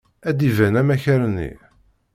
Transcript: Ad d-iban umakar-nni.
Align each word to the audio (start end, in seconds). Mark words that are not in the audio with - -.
Ad 0.29 0.35
d-iban 0.37 0.75
umakar-nni. 0.81 1.51